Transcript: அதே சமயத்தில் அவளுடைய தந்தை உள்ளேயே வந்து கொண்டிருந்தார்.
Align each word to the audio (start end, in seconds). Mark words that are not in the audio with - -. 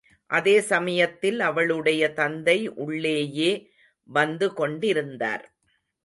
அதே 0.29 0.59
சமயத்தில் 0.61 1.39
அவளுடைய 1.39 2.13
தந்தை 2.13 2.67
உள்ளேயே 2.75 3.51
வந்து 4.09 4.53
கொண்டிருந்தார். 4.53 5.45